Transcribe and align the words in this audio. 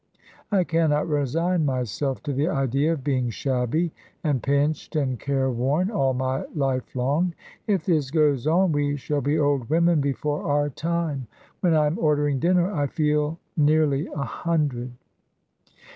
I 0.51 0.63
cannot 0.63 1.07
resign 1.07 1.63
myself 1.63 2.23
to 2.23 2.33
the 2.33 2.47
idea 2.47 2.91
of 2.93 3.03
being 3.03 3.29
shabby 3.29 3.91
and 4.23 4.41
pinched 4.41 4.95
and 4.95 5.19
careworn 5.19 5.91
all 5.91 6.15
my 6.15 6.43
life 6.55 6.95
long. 6.95 7.35
If 7.67 7.85
this 7.85 8.09
goes 8.09 8.47
on 8.47 8.71
we 8.71 8.97
shall 8.97 9.21
be 9.21 9.37
old 9.37 9.69
women 9.69 10.01
before 10.01 10.41
our 10.41 10.71
time; 10.71 11.27
when 11.59 11.75
I 11.75 11.85
am 11.85 11.99
ordering 11.99 12.39
dinner 12.39 12.71
I 12.71 12.87
feel 12.87 13.37
nearly 13.55 14.07
a 14.07 14.23
hundred." 14.25 14.91